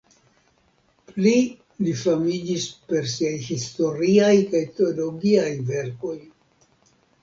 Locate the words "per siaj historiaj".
2.89-4.35